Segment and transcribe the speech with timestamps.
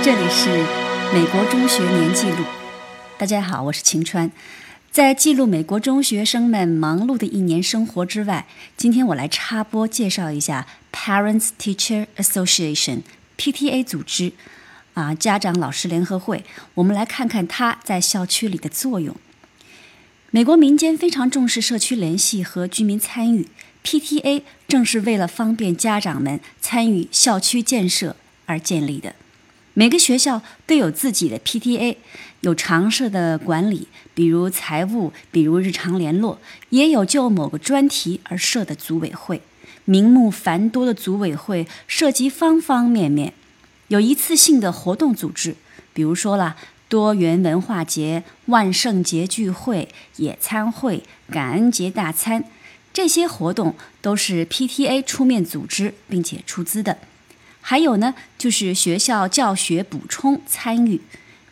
[0.00, 0.48] 这里是
[1.12, 2.44] 美国中学年记录。
[3.18, 4.30] 大家好，我是晴川。
[4.92, 8.46] 在记录美国中学生们忙碌的一年生活之外，
[8.76, 14.32] 今天我来插播介绍一下 Parents Teacher Association（PTA） 组织，
[14.94, 16.44] 啊，家长老师联合会。
[16.74, 19.16] 我们来看看它在校区里的作用。
[20.30, 23.48] 美国民间非常重视社区联系和居民参与
[23.82, 28.14] ，PTA 正是为了方便家长们参与校区建设
[28.46, 29.16] 而建立的。
[29.78, 31.94] 每个学校都有自己的 PTA，
[32.40, 39.40] 有常设的管理，比如财务，比如日常联络，也有就某个专题而设的组委会。
[39.84, 43.32] 名目繁多的组委会涉及方方面面，
[43.86, 45.54] 有一次性的活动组织，
[45.94, 46.56] 比如说啦，
[46.88, 52.42] 多元文化节、万圣节聚会、野餐会、感恩节大餐，
[52.92, 56.98] 这些活动都是 PTA 出面组织并且出资的。
[57.70, 61.02] 还有呢，就是学校教学补充参与，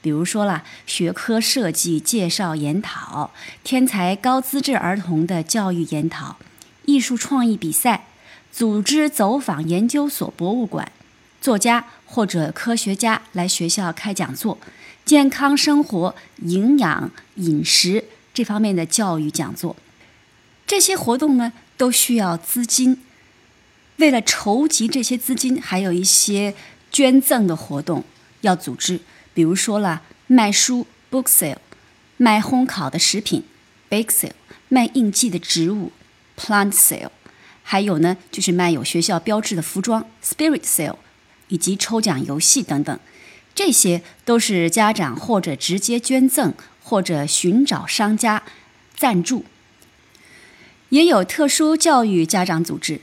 [0.00, 3.32] 比如说啦，学科设计介绍研讨、
[3.64, 6.36] 天才高资质儿童的教育研讨、
[6.84, 8.06] 艺术创意比赛、
[8.52, 10.92] 组织走访研究所、博物馆、
[11.40, 14.56] 作家或者科学家来学校开讲座、
[15.04, 19.74] 健康生活、营养饮食这方面的教育讲座，
[20.64, 23.02] 这些活动呢都需要资金。
[23.96, 26.54] 为了筹集这些资金，还有一些
[26.90, 28.04] 捐赠的活动
[28.40, 29.00] 要组织，
[29.32, 31.58] 比如说了卖书 （book sale）、
[32.16, 33.44] 卖烘烤的食品
[33.88, 34.32] （bake sale）、
[34.68, 35.92] 卖应季的植物
[36.36, 37.10] （plant sale），
[37.62, 40.96] 还有呢就是卖有学校标志的服装 （spirit sale），
[41.48, 42.98] 以及抽奖游戏等等。
[43.54, 48.42] 这些都是家长或者直接捐赠，或者寻找商家
[48.96, 49.44] 赞助。
[50.88, 53.00] 也有特殊教育家长组织。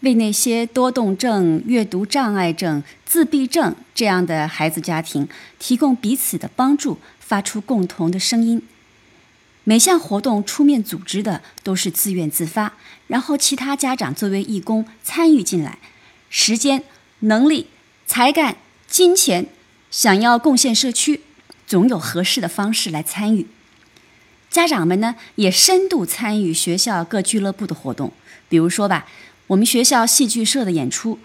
[0.00, 5.26] 为那些多动症、阅读障碍症、自闭症这样的孩子家庭
[5.58, 8.60] 提供彼此的帮助，发出共同的声音。
[9.64, 12.74] 每项活动出面组织的都是自愿自发，
[13.08, 15.78] 然后其他家长作为义工参与进来，
[16.28, 16.84] 时间、
[17.20, 17.66] 能力、
[18.06, 19.46] 才干、金钱，
[19.90, 21.22] 想要贡献社区，
[21.66, 23.46] 总有合适的方式来参与。
[24.50, 28.12] 家长们呢，也深度参与学校各俱乐部的活动，
[28.48, 29.06] 比如说吧。
[29.48, 31.18] 我们学校戏剧社的演出，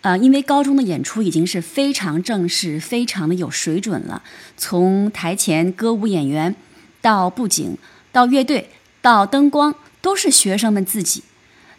[0.00, 4.22] 呃，因为高中的演出已经是非常正式、非常的有水准了。
[4.56, 6.56] 从台前歌舞演员，
[7.00, 7.78] 到布景，
[8.10, 11.22] 到乐队，到灯光，都是学生们自己。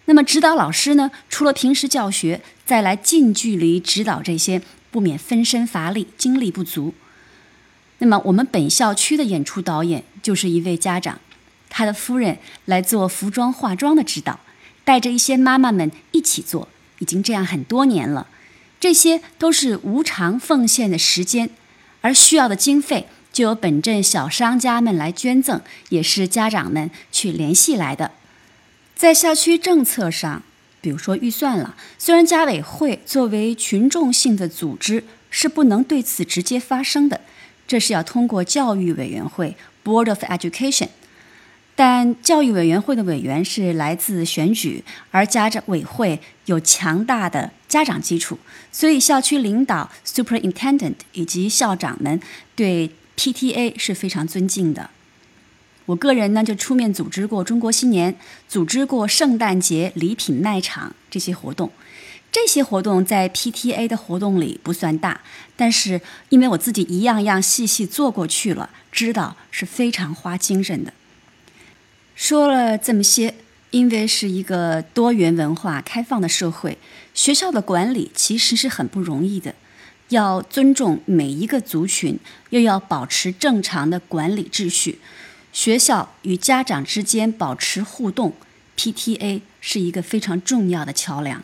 [0.06, 6.94] 那么指导老师呢，除了平时教学，再来近距离指导这些，不免分身乏力，精力不足。
[7.98, 11.20] 那么我们本校区的演出导演就是一位家长，
[11.70, 14.40] 他的夫人来做服装化妆的指导。
[14.90, 16.68] 带着一些妈妈们一起做，
[16.98, 18.26] 已经这样很多年了。
[18.80, 21.52] 这些都是无偿奉献的时间，
[22.02, 28.14] 而需要的经费就由本镇小商家们来捐赠，也是家长们去联系来的。
[28.96, 30.42] 在校区政策上，
[30.82, 37.22] 比如说预算了，虽然家委会作为群众性的组织是不能对此直接发声的，
[37.68, 40.90] 这是要通过教育委员会 （Board of Education）。
[41.80, 48.38] 但教育委员会的委员是来自选举，而家长委会有强大的家长基础，
[48.70, 52.20] 所以校区领导 （superintendent） 以及校长们
[52.54, 54.90] 对 PTA 是非常尊敬的。
[55.86, 58.14] 我个人呢就出面组织过中国新年，
[58.50, 61.72] 组织过圣诞节礼品卖场这些活动。
[62.30, 65.22] 这些活动在 PTA 的活动里不算大，
[65.56, 70.92] 但是因为我自己一样样细细做过去了，知道是非常花精神的。
[72.20, 73.34] 说了这么些，
[73.72, 76.78] 因为是一个多元文化开放的社会，
[77.14, 79.56] 学校的管理其实是很不容易的，
[80.10, 82.20] 要尊重每一个族群，
[82.50, 85.00] 又要保持正常的管理秩序，
[85.54, 88.34] 学校与家长之间保持互动
[88.76, 91.42] ，PTA 是一个非常重要的桥梁。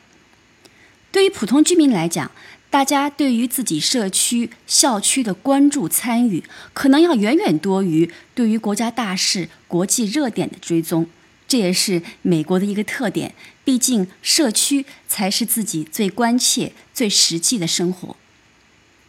[1.13, 2.29] 对于普通居民来讲，
[2.75, 6.43] 大家对于自己社区、校区的关注参与，
[6.73, 11.07] 可能要远远多于对于国家大事、国际热点的追踪。
[11.47, 13.33] 这也是美国的一个特点。
[13.63, 18.17] 毕竟，社区才是自己最关切、最实际的生活。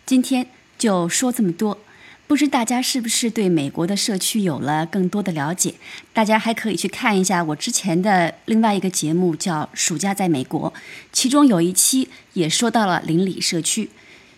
[0.06, 0.46] 今天
[0.78, 1.80] 就说这么多。
[2.26, 5.74] 不知大家是不是对美国的社区有了更多的了解？
[6.12, 10.72] 大家还可以去看一下我之前的另外一个节目，叫《暑假在美国》，
[11.12, 13.90] 其中有一期也说到了邻里社区。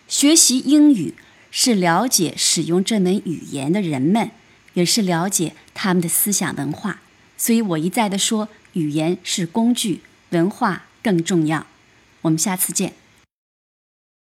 [0.07, 1.15] 学习英语
[1.49, 4.29] 是了解使用这门语言的人们，
[4.75, 7.01] 也是了解他们的思想文化。
[7.37, 11.65] 所以我一再的说，语言是工具，文化更重要。
[12.21, 12.98] 我们下次见。